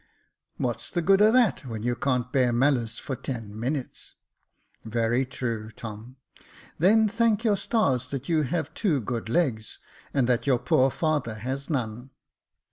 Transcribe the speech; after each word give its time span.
"What's 0.57 0.89
the 0.89 1.03
good 1.03 1.21
o' 1.21 1.31
that, 1.31 1.63
when 1.67 1.83
you 1.83 1.95
can't 1.95 2.31
bear 2.33 2.51
malice 2.51 2.97
for 2.97 3.15
ten 3.15 3.55
minutes?"" 3.59 4.15
Very 4.83 5.27
true, 5.27 5.69
Tom; 5.69 6.15
then 6.79 7.07
thank 7.07 7.43
your 7.43 7.55
stars 7.55 8.07
that 8.07 8.27
you 8.27 8.41
have 8.41 8.73
two 8.73 8.99
good 8.99 9.29
legs, 9.29 9.77
and 10.11 10.25
that 10.27 10.47
your 10.47 10.57
poor 10.57 10.89
father 10.89 11.35
has 11.35 11.69
none." 11.69 12.09